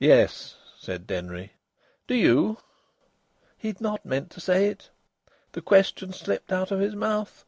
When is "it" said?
4.66-4.90